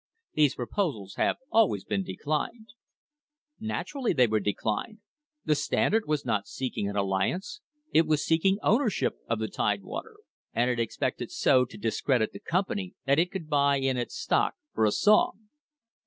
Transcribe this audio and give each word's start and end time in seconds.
These 0.33 0.55
proposals 0.55 1.13
have 1.17 1.35
always 1.51 1.85
been 1.85 2.03
declined." 2.03 2.69
Naturally 3.59 4.13
they 4.13 4.25
were 4.25 4.39
declined 4.39 4.97
the 5.45 5.53
Standard 5.53 6.07
was 6.07 6.25
not 6.25 6.47
seek 6.47 6.75
ing 6.75 6.89
an 6.89 6.95
alliance, 6.95 7.61
it 7.93 8.07
was 8.07 8.25
seeking 8.25 8.57
ownership 8.63 9.19
of 9.29 9.37
the 9.37 9.47
Tidewater; 9.47 10.15
and 10.53 10.71
it 10.71 10.79
expected 10.79 11.29
so 11.29 11.65
to 11.65 11.77
discredit 11.77 12.33
the 12.33 12.39
company 12.39 12.95
that 13.05 13.19
it 13.19 13.29
could 13.29 13.47
buy 13.47 13.75
in 13.77 13.95
its 13.95 14.15
stock 14.15 14.55
for 14.73 14.85
a 14.85 14.91
song. 14.91 15.49